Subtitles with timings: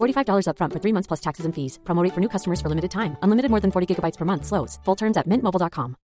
[0.00, 1.78] $45 upfront for three months plus taxes and fees.
[1.84, 3.16] Promo for new customers for limited time.
[3.22, 4.46] Unlimited more than 40 gigabytes per month.
[4.46, 4.78] Slows.
[4.84, 5.96] Full terms at mintmobile.com.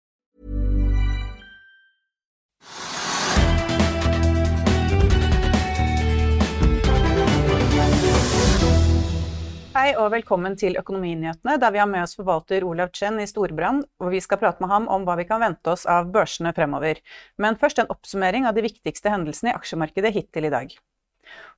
[9.74, 13.82] Hei og velkommen til Økonominyhetene, der vi har med oss forvalter Olav Chen i Storbrann,
[14.00, 17.02] og vi skal prate med ham om hva vi kan vente oss av børsene fremover.
[17.42, 20.72] Men først en oppsummering av de viktigste hendelsene i aksjemarkedet hittil i dag.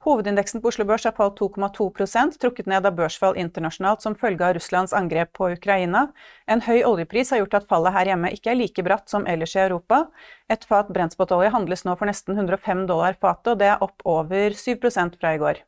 [0.06, 4.56] Hovedindeksen på Oslo Børs har falt 2,2% trukket ned av børsfall internasjonalt som følge av
[4.56, 6.06] Russlands angrep på Ukraina.
[6.46, 9.56] En høy oljepris har gjort at fallet her hjemme ikke er like bratt som ellers
[9.56, 10.04] i Europa.
[10.52, 14.54] Et fat brentspotolje handles nå for nesten 105 dollar fatet, og det er opp over
[14.54, 14.76] 7
[15.18, 15.64] fra i går.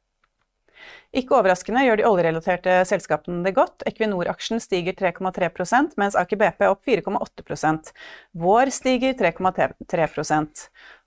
[1.17, 3.85] Ikke overraskende gjør de oljerelaterte selskapene det godt.
[3.89, 7.93] Equinor-aksjen stiger 3,3 mens Aker BP er opp 4,8%
[8.37, 9.71] Vår stiger 3,3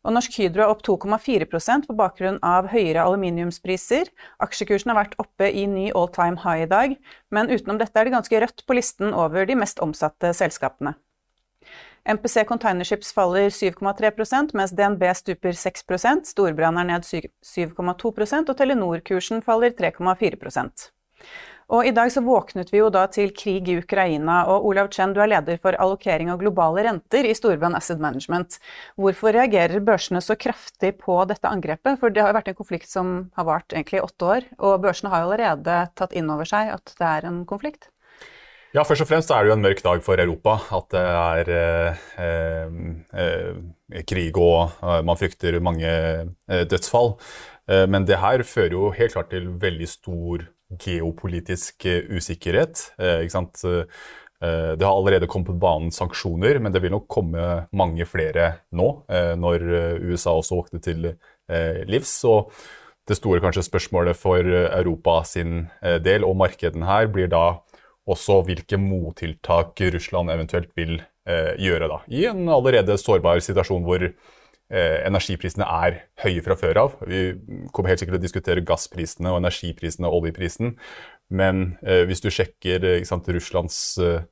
[0.01, 4.09] og Norsk Hydro er opp 2,4 på bakgrunn av høyere aluminiumspriser.
[4.41, 6.97] Aksjekursen har vært oppe i ny all time high i dag,
[7.29, 10.95] men utenom dette er det ganske rødt på listen over de mest omsatte selskapene.
[12.01, 15.85] MPC Containerships faller 7,3% mens DNB stuper 6
[16.31, 20.41] Storbrann er ned 7,2 og Telenor-kursen faller 3,4
[21.71, 25.13] og I dag så våknet vi jo da til krig i Ukraina, og Olav Chen,
[25.15, 28.57] du er leder for allokering av globale renter i Storbrann Asset Management.
[28.99, 31.95] Hvorfor reagerer børsene så kraftig på dette angrepet?
[32.01, 35.13] For det har vært en konflikt som har vart egentlig i åtte år, og børsene
[35.13, 37.87] har jo allerede tatt inn over seg at det er en konflikt?
[38.71, 40.53] Ja, Først og fremst er det jo en mørk dag for Europa.
[40.71, 42.05] At det er eh,
[43.23, 47.17] eh, krig og eh, man frykter mange eh, dødsfall.
[47.67, 50.47] Eh, men det her fører jo helt klart til veldig stor
[50.79, 52.91] geopolitisk eh, usikkerhet.
[52.99, 53.63] ikke sant?
[54.41, 58.87] Det har allerede kommet på banen sanksjoner, men det vil nok komme mange flere nå,
[59.37, 59.65] når
[60.01, 61.03] USA også våkner til
[61.85, 62.15] livs.
[62.25, 62.49] Og
[63.05, 65.67] det store kanskje spørsmålet for Europa sin
[66.01, 67.59] del og markedene her blir da
[68.09, 70.97] også hvilke mottiltak Russland eventuelt vil
[71.29, 74.15] eh, gjøre da, i en allerede sårbar situasjon hvor eh,
[74.71, 76.93] energiprisene er høye fra før av.
[77.03, 77.33] Vi
[77.75, 80.77] kommer helt sikkert til å diskutere gassprisene og energiprisene og oljeprisen,
[81.31, 84.23] men eh, hvis du sjekker sant, Russlands eh,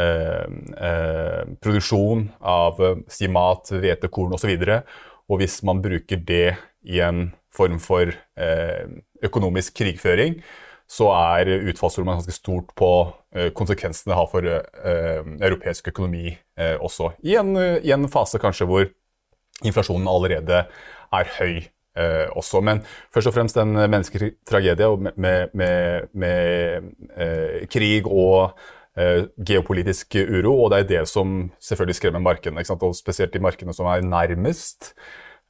[0.00, 2.80] eh, produksjon av
[3.12, 4.82] si mat, hvete, korn osv., og, så
[5.32, 8.84] og hvis man bruker det i en form for eh,
[9.24, 10.40] økonomisk krigføring,
[10.92, 12.90] så er utfallsrommet ganske stort på
[13.34, 17.14] eh, konsekvensene det har for eh, europeisk økonomi eh, også.
[17.24, 18.90] I en, I en, fase kanskje hvor
[19.64, 20.64] inflasjonen allerede
[21.12, 21.62] er høy
[22.32, 22.62] også.
[22.64, 22.78] Men
[23.12, 28.54] først og fremst en menneskelig tragedie med, med, med, med krig og
[28.96, 32.64] geopolitisk uro, og det er det som selvfølgelig skremmer markedene.
[32.80, 34.94] Og spesielt de markedene som er nærmest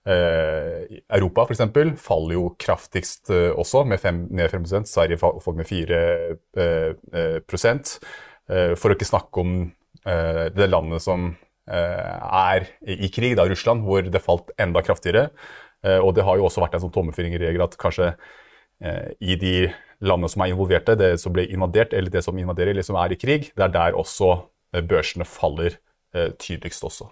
[0.02, 1.60] Eh, Europa f.eks.
[2.02, 6.00] faller jo kraftigst eh, også, med fem, ned 5 Sverige faller med 4
[6.58, 7.36] eh, eh.
[8.50, 9.52] Eh, For å ikke snakke om
[10.02, 11.30] eh, det landet som
[11.72, 15.30] er i krig, da Russland, hvor det falt enda kraftigere.
[16.04, 18.10] og det har jo også vært en sånn tommefingerregel at kanskje
[19.24, 19.54] i de
[20.04, 23.14] landene som er involverte, det som ble invadert, eller det som invaderer, eller som er
[23.14, 24.34] i krig, det er der også
[24.84, 25.80] børsene faller
[26.14, 27.06] Eh, tydeligst også.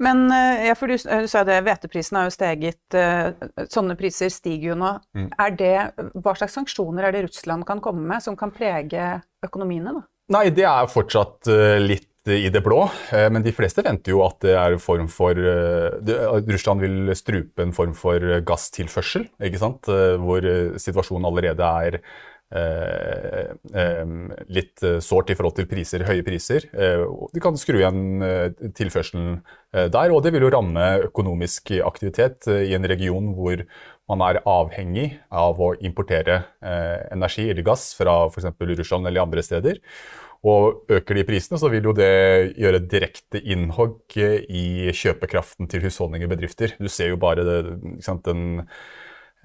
[0.00, 2.96] Men eh, ja, for du, eh, du sa det, hveteprisen har jo steget,
[3.68, 4.92] sånne priser stiger jo nå.
[5.12, 5.26] Mm.
[5.44, 5.72] Er det,
[6.24, 9.98] hva slags sanksjoner er det Russland kan komme med som kan prege økonomiene?
[9.98, 10.06] da?
[10.38, 11.50] Nei, det er fortsatt
[11.84, 12.80] litt i det blå,
[13.30, 17.62] men de fleste venter jo at det er en form for at Russland vil strupe
[17.62, 19.90] en form for gasstilførsel, ikke sant?
[20.22, 20.48] hvor
[20.82, 22.00] situasjonen allerede er
[22.46, 24.10] Eh, eh,
[24.54, 26.68] litt eh, sårt i forhold til priser, høye priser.
[26.70, 28.22] de kan skru igjen
[28.76, 29.40] tilførselen
[29.74, 33.64] der, og det vil jo ramme økonomisk aktivitet i en region hvor
[34.08, 36.38] man er avhengig av å importere
[37.10, 38.46] energi eller gass fra f.eks.
[38.78, 39.82] Russland eller andre steder.
[40.44, 46.28] Og øker de prisene, så vil jo det gjøre direkte innhogg i kjøpekraften til husholdninger
[46.28, 46.74] og bedrifter.
[46.78, 47.60] Du ser jo bare det,
[48.04, 48.60] sant, den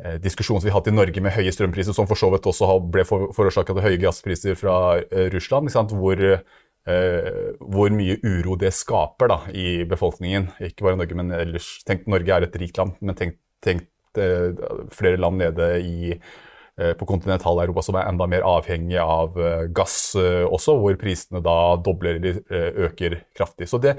[0.04, 2.50] eh, diskusjonen som vi har hatt i Norge med høye strømpriser, som for så vidt
[2.52, 7.26] også ble forårsaka av høye gasspriser fra eh, Russland, hvor, eh,
[7.62, 10.52] hvor, mye uro det skaper da, i befolkningen.
[10.70, 11.74] Ikke bare Norge, men ellers.
[11.88, 13.88] Tenk Norge er et rikt land, men tenk, tenk
[14.20, 14.52] eh,
[14.94, 16.50] flere land nede i Eh,
[16.98, 21.57] på kontinentaleuropa som er enda mer avhengig av eh, gass eh, også, hvor prisene da
[21.83, 22.42] dobler eller
[22.88, 23.69] øker kraftig.
[23.69, 23.98] Så det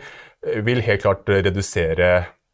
[0.66, 2.12] vil helt klart redusere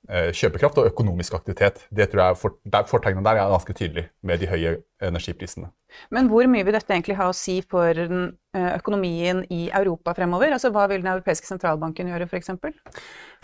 [0.09, 1.83] kjøpekraft og økonomisk aktivitet.
[1.93, 5.69] Det tror jeg for, der, Fortegnene der er ganske tydelig med de høye energiprisene.
[6.11, 7.97] Men hvor mye vil dette egentlig ha å si for
[8.59, 10.53] økonomien i Europa fremover?
[10.57, 12.51] Altså Hva vil den europeiske sentralbanken gjøre f.eks.?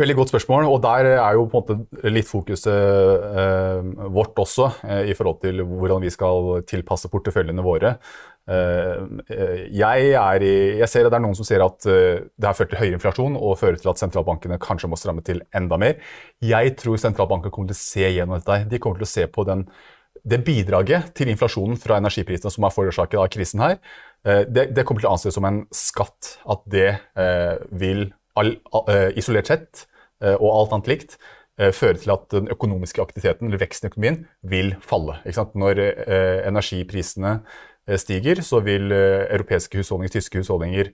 [0.01, 0.67] Veldig godt spørsmål.
[0.67, 5.41] og Der er jo på en måte litt fokuset eh, vårt også, eh, i forhold
[5.45, 7.97] til hvordan vi skal tilpasse porteføljene våre.
[8.45, 12.57] Eh, jeg, i, jeg, ser at det er noen som sier at eh, det har
[12.57, 16.01] ført til høyere inflasjon og fører til at sentralbankene kanskje må stramme til enda mer.
[16.45, 18.67] Jeg tror sentralbanken kommer til å se gjennom dette.
[18.69, 19.65] De kommer til å se på den,
[20.25, 23.79] det bidraget til inflasjonen fra energiprisene som er forårsaket av krisen her.
[24.29, 26.37] Eh, det, det, kommer til å anses som en skatt.
[26.45, 28.11] At det eh, vil
[29.15, 29.85] isolert sett,
[30.25, 31.13] og alt annet likt,
[31.55, 34.17] føre til at den økonomiske aktiviteten eller veksten i økonomien
[34.51, 35.21] vil falle.
[35.55, 35.79] Når
[36.49, 37.37] energiprisene
[38.01, 40.93] stiger, så vil europeiske husholdninger, tyske husholdninger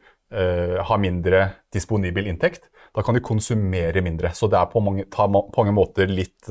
[0.86, 1.40] ha mindre
[1.74, 2.68] disponibel inntekt.
[2.94, 4.32] Da kan de konsumere mindre.
[4.34, 6.50] Så det er på mange, på mange måter litt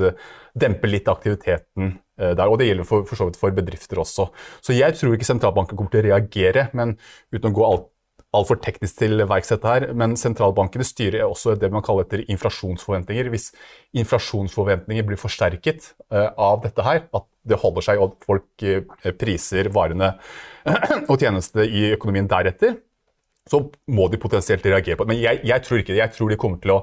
[0.59, 2.47] Demper litt aktiviteten der.
[2.47, 4.29] Og det gjelder for, for så vidt for bedrifter også.
[4.63, 6.95] Så jeg tror ikke sentralbanken kommer til å reagere, men
[7.35, 7.87] uten å gå alt
[8.35, 13.29] altfor teknisk til verks, her, men sentralbankene styrer også det man kaller etter inflasjonsforventninger.
[13.33, 13.49] Hvis
[13.97, 19.71] inflasjonsforventninger blir forsterket uh, av dette her, at det holder seg og folk uh, priser
[19.73, 20.11] varene
[21.09, 22.77] og tjenestene i økonomien deretter,
[23.49, 25.13] så må de potensielt reagere på det.
[25.13, 26.01] Men jeg, jeg, tror ikke det.
[26.03, 26.79] Jeg tror de kommer til å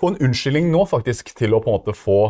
[0.00, 2.20] få en unnskyldning nå faktisk til å på en måte få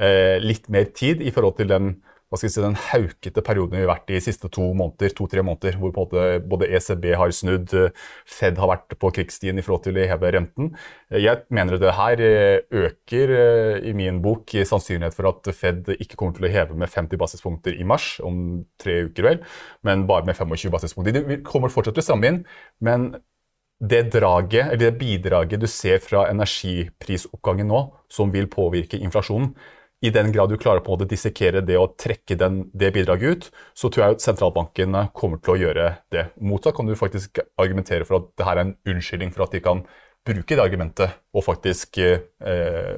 [0.00, 1.94] eh, litt mer tid i forhold til den
[2.30, 5.10] hva skal vi si, den haukete perioden vi har vært i de siste to måneder,
[5.18, 7.74] to-tre måneder, hvor på en måte både ECB har snudd,
[8.30, 10.68] Fed har vært på krigsstien i forhold til å heve renten.
[11.10, 13.32] Jeg mener det her øker
[13.90, 17.74] i min bok sannsynlighet for at Fed ikke kommer til å heve med 50 basispunkter
[17.74, 19.42] i mars, om tre uker vel,
[19.82, 21.18] men bare med 25 basispunkter.
[21.26, 22.40] De kommer fortsatt til å stramme inn,
[22.78, 23.10] men
[23.80, 29.54] det draget, det bidraget du ser fra energiprisoppgangen nå, som vil påvirke inflasjonen,
[30.00, 33.32] i den grad du klarer på en måte dissekere det og trekke den, det bidraget
[33.32, 36.30] ut, så tror jeg at sentralbankene kommer til å gjøre det.
[36.40, 39.60] Motsatt kan du faktisk argumentere for at det her er en unnskyldning for at de
[39.64, 39.84] kan
[40.26, 42.96] bruke det argumentet og faktisk eh, eh,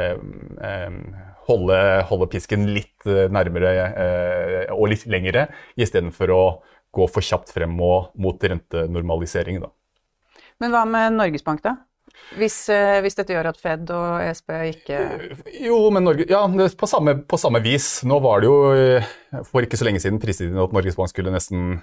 [0.00, 0.96] eh,
[1.48, 6.42] holde, holde, pisken litt nærmere eh, og litt lengre, istedenfor å
[6.90, 9.60] gå for kjapt frem og, mot rentenormalisering.
[9.62, 9.70] Da.
[10.60, 11.76] Men hva med Norges Bank, da?
[12.38, 14.98] Hvis, eh, hvis, dette gjør at Fed og ESB ikke
[15.64, 16.44] Jo, men Norge, ja,
[16.78, 18.04] på samme, på samme, vis.
[18.06, 19.08] Nå var det jo eh,
[19.48, 21.80] for ikke så lenge siden pristiden at Norges Bank skulle nesten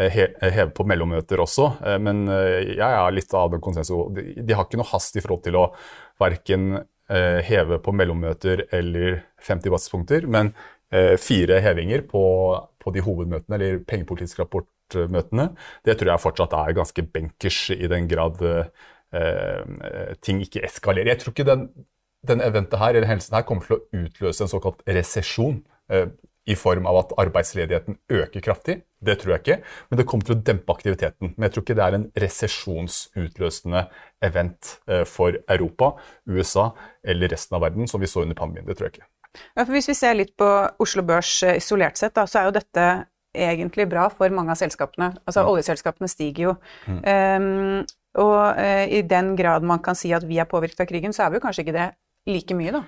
[0.00, 1.72] eh, heve på mellommøter også.
[2.00, 4.08] Men jeg er litt av den konsensus.
[4.16, 5.68] De, har ikke noe hast i forhold til å
[6.20, 10.52] verken heve på mellommøter eller 50 basispunkter, men
[11.18, 12.22] fire hevinger på,
[12.78, 15.48] på de hovedmøtene, eller pengepolitisk rapportmøtene,
[15.86, 18.38] det tror jeg fortsatt er ganske benkers i den grad
[20.22, 21.12] ting ikke eskalerer.
[21.12, 21.64] Jeg tror ikke den,
[22.28, 25.62] den eventet her, eller hendelsen her kommer til å utløse en såkalt resesjon.
[25.90, 26.10] Eh,
[26.48, 28.80] i form av at arbeidsledigheten øker kraftig.
[29.04, 29.56] Det tror jeg ikke.
[29.90, 31.34] Men det kommer til å dempe aktiviteten.
[31.36, 33.84] Men jeg tror ikke det er en resesjonsutløsende
[34.26, 35.92] event eh, for Europa,
[36.26, 36.70] USA
[37.04, 38.66] eller resten av verden, som vi så under pandemien.
[38.66, 39.08] Det tror jeg ikke.
[39.54, 40.48] Ja, for Hvis vi ser litt på
[40.82, 42.88] Oslo Børs eh, isolert sett, da, så er jo dette
[43.30, 45.12] egentlig bra for mange av selskapene.
[45.22, 45.50] Altså ja.
[45.52, 46.54] Oljeselskapene stiger jo.
[46.88, 47.02] Mm.
[47.04, 51.14] Um, og eh, i den grad man kan si at vi er påvirket av krigen,
[51.14, 51.88] så er vi jo kanskje ikke det
[52.30, 52.84] like mye, da.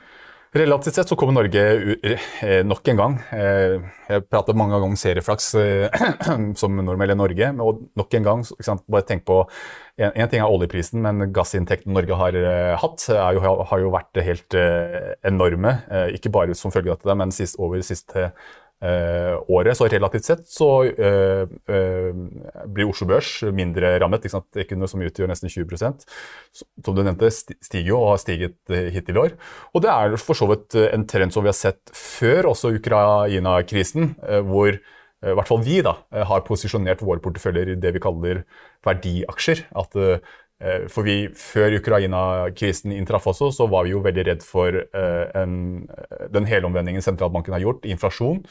[0.52, 1.61] Relativt sett så kommer Norge
[2.05, 3.14] eh, nok en gang.
[3.33, 3.79] Eh,
[4.11, 6.02] jeg prater mange ganger om serieflaks eh,
[6.61, 7.49] som nordmenn i Norge.
[7.64, 8.43] Og nok en gang,
[8.85, 9.38] bare tenk på
[9.97, 12.37] en, ting er oljeprisen, men gassinntektene Norge har
[12.83, 14.57] hatt, jo, har jo vært helt
[15.29, 15.75] enorme.
[16.17, 18.31] Ikke bare som følge av dette, men sist, over de siste
[18.82, 19.76] året.
[19.78, 22.22] Så relativt sett så uh, uh,
[22.66, 24.24] blir Oslo Børs mindre rammet.
[24.24, 24.48] Ikke sant?
[24.58, 25.78] Equinor som utgjør nesten 20
[26.52, 29.36] som du nevnte, stiger jo og har stiget hittil i år.
[29.72, 34.14] Og det er for så vidt en trend som vi har sett før også Ukraina-krisen,
[34.48, 34.74] hvor
[35.22, 35.94] i hvert fall vi da,
[36.26, 38.42] har posisjonert våre porteføljer i det vi kaller
[38.82, 39.62] verdiaksjer.
[39.78, 40.18] At Eh,
[40.92, 45.54] for vi, Før Ukraina-krisen inntraff også, så var vi jo veldig redd for uh, en,
[46.33, 47.87] den helomvendingen sentralbanken har gjort.
[47.88, 48.42] Inflasjon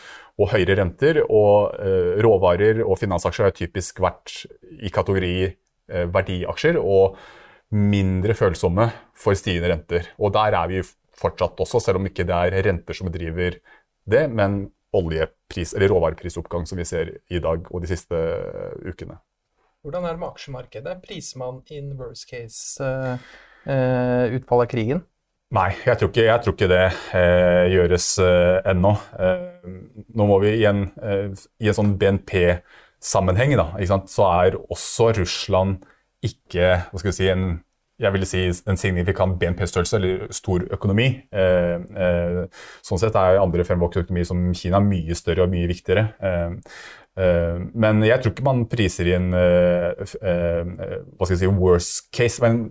[0.41, 1.21] og høyere renter.
[1.27, 1.75] Og
[2.23, 4.41] råvarer og finansaksjer har typisk vært
[4.81, 5.35] i kategori
[6.11, 7.17] verdiaksjer og
[7.71, 10.11] mindre følsomme for stigende renter.
[10.19, 10.83] Og der er vi
[11.21, 13.57] fortsatt også, selv om ikke det er renter som driver
[14.09, 14.63] det, men
[14.97, 18.17] oljepris, eller råvareprisoppgang som vi ser i dag og de siste
[18.83, 19.19] ukene.
[19.81, 20.99] Hvordan er det med aksjemarkedet?
[21.01, 23.17] Priser man in worst case uh,
[23.65, 25.01] uh, utfall av krigen?
[25.51, 26.83] Nei, jeg tror ikke, jeg tror ikke det
[27.15, 28.11] uh, gjøres
[28.71, 28.93] ennå.
[30.15, 30.85] nå må vi i en,
[31.59, 33.57] i en sånn BNP-sammenheng,
[34.07, 35.81] så er også Russland
[36.21, 37.51] ikke hva skal vi si, en
[38.01, 41.05] jeg vil si en signifikant BNP-størrelse eller stor økonomi.
[41.29, 46.07] Eh, eh, sånn sett er andre fremvoksende økonomier som Kina mye større og mye viktigere.
[46.17, 50.61] Eh, Eh, men jeg tror ikke man priser inn uh, uh,
[51.17, 52.39] hva skal jeg si, worst case.
[52.43, 52.69] Men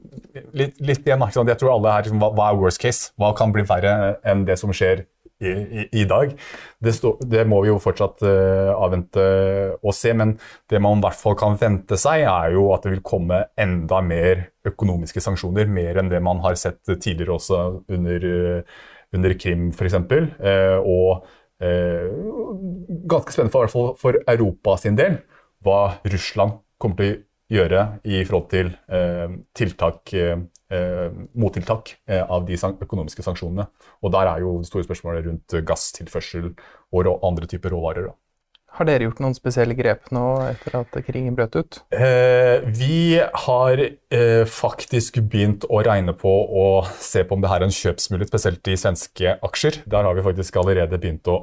[0.57, 3.11] litt, litt igjen, jeg tror alle her liksom, hva, hva, er worst case?
[3.21, 5.05] Hva kan bli verre enn det som skjer
[5.45, 6.33] i, i, i dag?
[6.81, 9.27] Det, stå, det, må vi jo fortsatt avvente
[9.77, 10.39] og se, men
[10.73, 14.01] det man i hvert fall kan vente seg, er jo at det vil komme enda
[14.05, 15.69] mer økonomiske sanksjoner.
[15.69, 17.61] Mer enn det man har sett tidligere også
[17.93, 18.25] under,
[19.13, 20.01] under Krim, f.eks.
[20.01, 25.19] Uh, og Eh, ganske spennende for, for, for Europa sin del
[25.65, 32.47] hva Russland kommer til å gjøre i forhold til eh, tiltak, eh, mottiltak eh, av
[32.47, 33.67] de økonomiske sanksjonene.
[34.01, 36.53] Og Der er jo store spørsmålet rundt gasstilførsel
[36.95, 38.11] og andre typer råvarer.
[38.11, 38.15] Da.
[38.79, 41.81] Har dere gjort noen spesielle grep nå etter at krigen brøt ut?
[41.91, 47.65] Eh, vi har eh, faktisk begynt å regne på å se på om det her
[47.65, 49.83] er en kjøpsmulighet, spesielt i svenske aksjer.
[49.91, 51.41] Der har vi faktisk allerede begynt å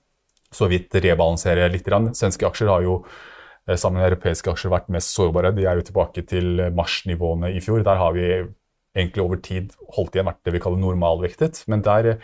[0.58, 1.90] så vidt rebalansere litt.
[2.16, 5.52] Svenske aksjer har jo eh, sammen med europeiske aksjer vært mest sårbare.
[5.54, 7.84] De er jo tilbake til marsnivåene i fjor.
[7.86, 8.30] Der har vi
[8.96, 11.62] egentlig over tid holdt igjen vært det vi kaller normalvektet.
[11.70, 12.16] Men der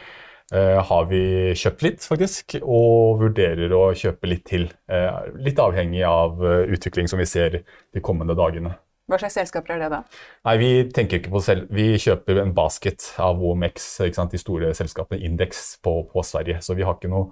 [0.55, 4.69] har vi kjøpt litt, faktisk, og vurderer å kjøpe litt til.
[4.87, 8.77] Uh, litt avhengig av uh, utvikling som vi ser de kommende dagene.
[9.11, 10.01] Hva slags selskaper er det, da?
[10.47, 11.67] Nei, Vi tenker ikke på selv.
[11.75, 16.61] Vi kjøper en basket av OMX, de store selskapene, indeks på, på, Sverige.
[16.63, 17.31] Så vi har ikke noe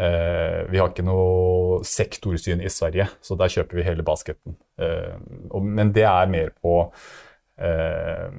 [0.00, 4.54] vi har ikke noe sektorsyn i Sverige, så der kjøper vi hele basketen.
[5.60, 6.76] men det er mer på
[7.58, 8.30] at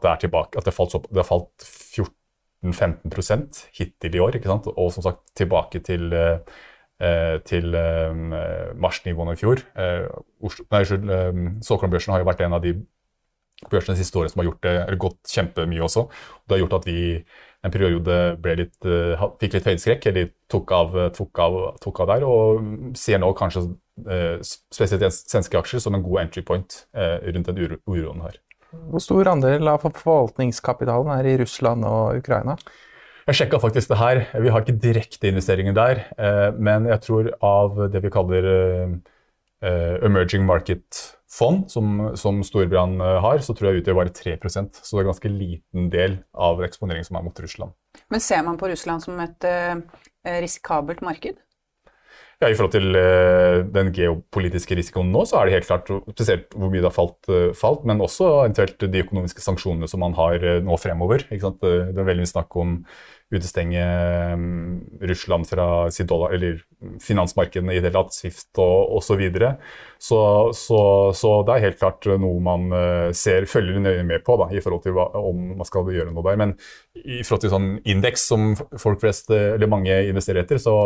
[0.00, 2.08] det er tilbake, at det, falt, det har falt 14
[2.64, 4.36] 14-15% hittil i år.
[4.36, 4.66] ikke sant?
[4.66, 8.14] Og som sagt tilbake til, eh, til eh,
[8.74, 9.62] marsnivåene i fjor.
[9.76, 10.06] Eh,
[11.62, 12.74] Stockholm-børsen har jo vært en av de
[13.70, 16.08] børsene siste årene som har gjort det, eller gått kjempemye også.
[16.46, 17.24] Det har gjort at vi
[17.64, 18.16] en periode
[18.54, 18.76] litt,
[19.40, 23.64] fikk litt høydeskrekk, eller tok av, tok, av, tok av, der, og ser nå kanskje
[24.44, 28.36] spesielt svenske aksjer som en god entry point rundt den uroen her.
[28.90, 32.56] Hvor stor andel av forvaltningskapitalen er i Russland og Ukraina?
[33.26, 34.20] Jeg sjekka faktisk det her.
[34.38, 36.02] Vi har ikke direkte investeringer der.
[36.14, 43.16] Eh, men jeg tror av det vi kaller eh, emerging market-fond, som, som Storbrann eh,
[43.24, 46.62] har, så tror jeg utgjør bare 3% Så det er en ganske liten del av
[46.68, 47.74] eksponeringen som er mot Russland.
[48.14, 49.50] Men ser man på Russland som et
[50.26, 51.42] risikabelt marked?
[52.36, 56.52] Ja, I forhold til uh, den geopolitiske risikoen nå, så er det helt klart spesielt
[56.52, 60.16] hvor mye det har falt, uh, falt men også eventuelt de økonomiske sanksjonene som man
[60.18, 61.24] har uh, nå fremover.
[61.32, 62.76] Det er veldig mye snakk om
[63.32, 63.82] utestenge
[64.36, 66.60] um, Russland fra dollar, eller
[67.02, 69.24] finansmarkedene i det hele tatt, Swift og osv.
[69.98, 70.18] Så,
[70.52, 70.80] så,
[71.16, 74.60] så det er helt klart noe man uh, ser, følger nøye med på da, i
[74.62, 76.38] forhold til hva, om man skal gjøre noe der.
[76.40, 76.54] Men
[77.00, 80.76] i forhold til sånn indeks som folk flest, eller mange investerer etter, så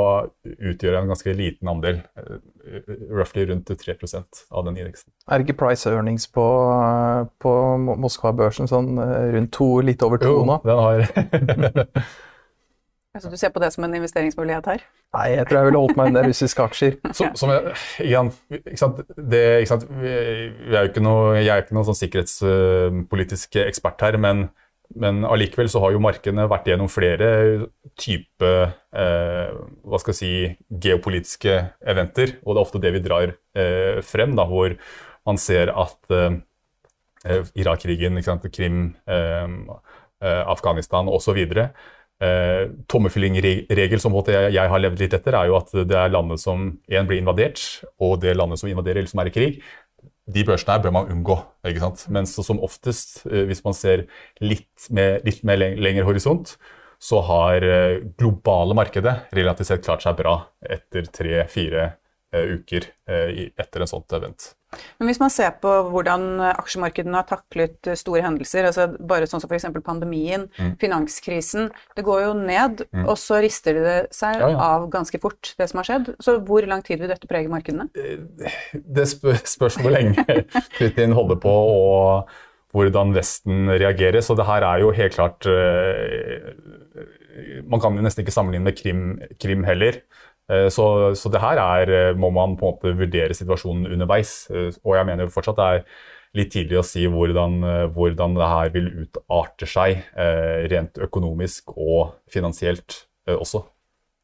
[0.46, 2.38] utgjør en ganske liten andel, uh,
[3.10, 5.10] roughly rundt 3% av den indeksen.
[5.30, 6.46] Er ikke price earnings på,
[7.42, 7.54] på
[7.90, 10.60] Moskva-børsen sånn rundt to, litt over to jo, nå?
[10.66, 11.06] Den har
[13.10, 14.82] Altså, du ser på det som en investeringsmulighet her?
[15.16, 16.92] Nei, jeg tror jeg ville holdt meg med russiske aksjer.
[17.18, 17.74] Så, som jeg,
[18.06, 19.00] igjen, ikke sant?
[19.18, 19.86] Det, ikke sant?
[19.98, 24.44] vi er jo ikke noe, jeg er ikke noen sånn sikkerhetspolitisk ekspert her, men,
[24.94, 27.32] men allikevel så har jo markedene vært gjennom flere
[27.98, 30.32] type eh, hva skal jeg si,
[30.86, 31.58] geopolitiske
[31.90, 34.78] eventer, og det er ofte det vi drar eh, frem, da, hvor
[35.26, 38.22] man ser at eh, Irak-krigen,
[38.54, 39.56] Krim, eh,
[40.20, 41.42] eh Afghanistan osv
[42.22, 46.42] eh, tommelfillingregel som jeg, jeg, har levd litt etter, er jo at det er landet
[46.42, 47.62] som en blir invadert,
[48.02, 49.62] og det landet som invaderer, eller som er i krig.
[50.30, 51.38] De børsene her bør man unngå.
[51.66, 52.04] ikke sant?
[52.12, 54.06] Mens som oftest, eh, hvis man ser
[54.40, 56.56] litt med litt mer lengre horisont,
[57.00, 61.94] så har eh, globale markedet relativt sett klart seg bra etter tre-fire
[62.30, 64.52] uker etter en sånt event.
[65.00, 69.50] Men hvis man ser på hvordan aksjemarkedene har taklet store hendelser, altså bare sånn som
[69.50, 69.66] f.eks.
[69.82, 70.76] pandemien, mm.
[70.82, 73.08] finanskrisen Det går jo ned, mm.
[73.08, 74.68] og så rister det seg ja, ja.
[74.76, 76.12] av ganske fort, det som har skjedd.
[76.22, 77.88] Så hvor lang tid vil dette prege markedene?
[77.90, 79.08] Det
[79.56, 80.22] spørs hvor lenge
[80.78, 82.30] Putin holder på, og
[82.70, 84.22] hvordan Vesten reagerer.
[84.22, 85.46] Så det her er jo helt klart
[87.66, 89.04] Man kan jo nesten ikke sammenligne med Krim,
[89.42, 90.02] Krim heller.
[90.50, 94.32] Eh, så, så, det her er, eh, må man på en måte vurdere situasjonen underveis.
[94.50, 95.84] Eh, og jeg mener fortsatt det er
[96.38, 97.56] litt tidlig å si hvordan,
[97.90, 100.04] hvordan det her vil utarte seg
[100.70, 103.64] rent økonomisk og finansielt også.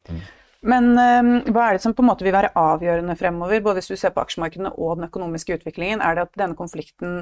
[0.07, 0.21] Mm.
[0.67, 3.91] Men øh, hva er det som på en måte vil være avgjørende fremover, både hvis
[3.91, 6.03] du ser på aksjemarkedene og den økonomiske utviklingen?
[6.03, 7.21] Er det at denne konflikten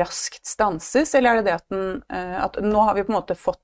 [0.00, 3.20] raskt stanses, eller er det det at, den, øh, at nå har vi på en
[3.20, 3.62] måte fått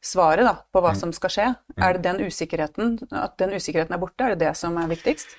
[0.00, 0.98] svaret da, på hva mm.
[1.02, 1.48] som skal skje.
[1.76, 5.36] Er det den usikkerheten, at den usikkerheten er borte, er det det som er viktigst?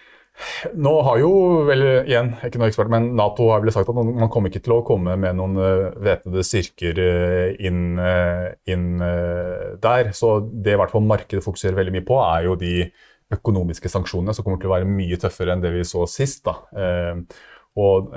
[0.80, 1.32] Nå har jo
[1.68, 4.78] vel, igjen, ikke noe ekspert, men Nato har vel sagt at man kommer ikke til
[4.78, 8.88] å komme med noen uh, væpnede styrker uh, inn, uh, inn
[9.84, 10.12] der.
[10.16, 12.76] Så det i hvert fall markedet fokuserer veldig mye på, er jo de
[13.36, 16.48] økonomiske sanksjonene, som kommer til å være mye tøffere enn det vi så sist.
[16.48, 16.56] da.
[17.80, 18.16] og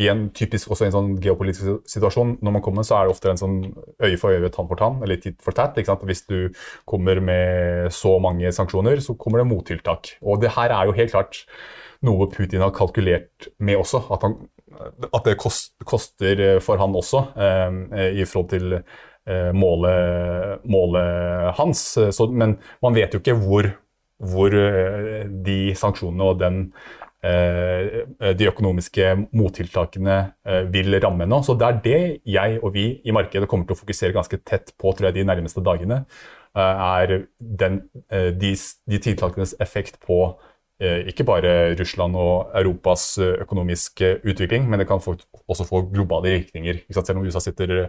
[0.00, 2.36] igjen typisk også i en sånn geopolitisk situasjon.
[2.44, 3.56] Når man kommer, så er det ofte en sånn
[4.02, 5.78] øye for øye, tann for tann, eller titt for tatt.
[5.78, 6.50] Hvis du
[6.88, 10.16] kommer med så mange sanksjoner, så kommer det mottiltak.
[10.22, 11.44] Og det her er jo helt klart
[12.04, 14.02] noe Putin har kalkulert med også.
[14.14, 14.36] At, han,
[15.10, 21.86] at det kost, koster for han også, eh, i forhold til eh, målet, målet, hans.
[22.16, 23.70] Så, men man vet jo ikke hvor,
[24.34, 26.60] hvor eh, de sanksjonene og den
[27.24, 30.16] de økonomiske mottiltakene
[30.46, 31.40] eh, vil ramme nå.
[31.46, 34.74] Så det er det jeg og vi i markedet kommer til å fokusere ganske tett
[34.80, 36.02] på tror jeg, de nærmeste dagene.
[36.54, 37.14] Eh, er
[37.64, 38.56] den, de,
[38.90, 40.26] de tiltakenes effekt på
[40.84, 46.80] ikke bare Russland og Europas økonomiske utvikling, men det kan også få globale virkninger.
[46.90, 47.86] Selv om USA sitter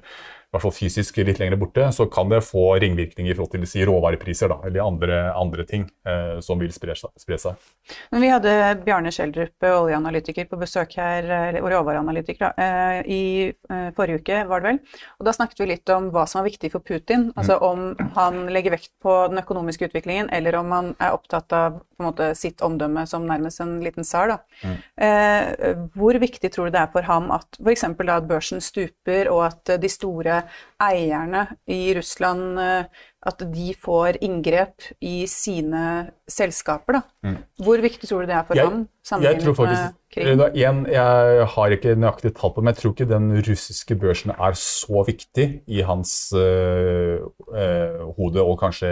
[0.56, 3.84] hvert fall fysisk litt lenger borte, så kan det få ringvirkninger i forhold til si,
[3.88, 7.72] råvarepriser da, eller andre, andre ting eh, som vil spre, spre, seg.
[8.14, 8.54] Men vi hadde
[8.86, 14.72] Bjarne Schjelderup, oljeanalytiker, på besøk her, eller råvareanalytiker, eh, i eh, forrige uke, var det
[14.72, 14.80] vel.
[15.20, 17.30] Og da snakket vi litt om hva som er viktig for Putin.
[17.36, 17.66] Altså mm.
[17.70, 22.32] om han legger vekt på den økonomiske utviklingen, eller om han er opptatt av måte,
[22.36, 24.38] sitt omdømme som nærmest en liten tsar.
[24.64, 24.76] Mm.
[25.06, 27.86] Eh, hvor viktig tror du det er for ham at f.eks.
[27.88, 30.42] at børsen stuper, og at de store
[30.82, 37.02] eierne i Russland eh, at de får inngrep i sine selskaper.
[37.26, 37.40] Mm.
[37.66, 38.84] Hvor viktig tror du det er for jeg, ham?
[39.24, 42.94] Jeg tror faktisk, da, igjen, jeg har ikke nøyaktig tall på det, men jeg tror
[42.94, 48.92] ikke den russiske børsen er så viktig i hans øh, øh, hode, og kanskje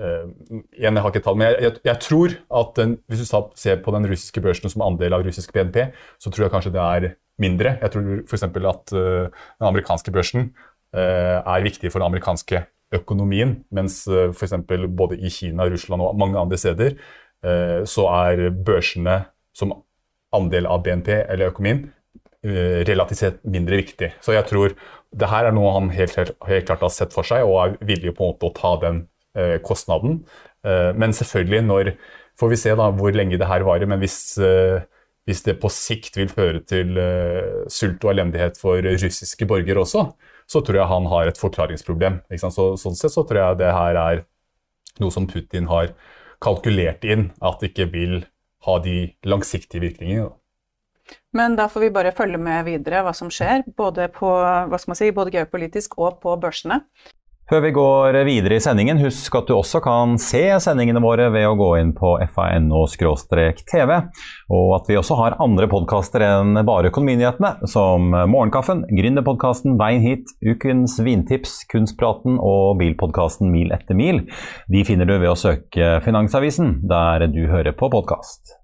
[0.00, 0.24] øh,
[0.72, 3.84] igjen, jeg har ikke tall, men jeg, jeg, jeg tror at den, hvis du ser
[3.84, 7.12] på den russiske børsen som andel av russisk BNP, så tror jeg kanskje det er
[7.40, 7.76] mindre.
[7.80, 8.44] Jeg tror f.eks.
[8.44, 10.50] at uh, den amerikanske børsen
[10.96, 14.54] uh, er viktig for den amerikanske økonomien, mens uh, f.eks.
[14.68, 16.96] både i Kina, Russland og mange andre steder
[17.42, 19.16] så er børsene
[19.50, 19.72] som
[20.30, 21.80] andel av BNP eller økonomien
[22.86, 24.12] relativt sett mindre viktig.
[24.22, 24.76] Så jeg tror
[25.10, 27.74] det her er noe han helt, helt, helt, klart har sett for seg og er
[27.88, 29.02] villig på en måte å ta den
[29.66, 30.20] kostnaden.
[30.62, 31.92] men selvfølgelig, når
[32.38, 34.20] får vi se da hvor lenge det her varer, men hvis
[35.28, 40.08] hvis det på sikt vil føre til uh, sult og elendighet for russiske borgere også,
[40.50, 42.20] så tror jeg han har et forklaringsproblem.
[42.42, 44.24] Så, sånn sett så tror jeg det her er
[45.00, 45.94] noe som Putin har
[46.42, 48.16] kalkulert inn, at det ikke vil
[48.66, 50.32] ha de langsiktige virkningene.
[51.34, 54.30] Men da får vi bare følge med videre hva som skjer, både, på,
[54.94, 56.82] si, både geopolitisk og på børsene.
[57.50, 61.48] Før vi går videre i sendingen, husk at du også kan se sendingene våre ved
[61.48, 63.92] å gå inn på fano-tv,
[64.46, 70.32] og at vi også har andre podkaster enn bare Økonominyhetene, som Morgenkaffen, Gründerpodkasten Veien hit,
[70.38, 74.22] Ukens vintips, Kunstpraten og bilpodkasten Mil etter mil.
[74.70, 78.54] De finner du ved å søke Finansavisen, der du hører på podkast.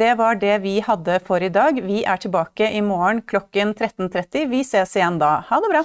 [0.00, 1.80] Det var det vi hadde for i dag.
[1.84, 4.46] Vi er tilbake i morgen klokken 13.30.
[4.52, 5.40] Vi ses igjen da.
[5.48, 5.84] Ha det bra!